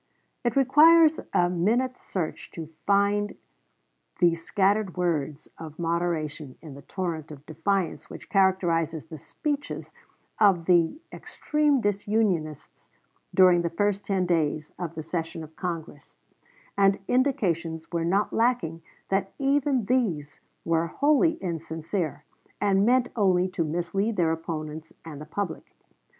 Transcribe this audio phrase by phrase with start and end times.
[0.43, 3.37] It requires a minute search to find
[4.17, 9.93] these scattered words of moderation in the torrent of defiance which characterized the speeches
[10.39, 12.89] of the extreme disunionists
[13.35, 16.17] during the first ten days of the session of Congress,
[16.75, 22.25] and indications were not lacking that even these were wholly insincere,
[22.59, 25.75] and meant only to mislead their opponents and the public.